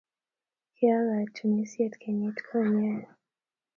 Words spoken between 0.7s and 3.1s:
Kiyaak katunisiet kenyit konye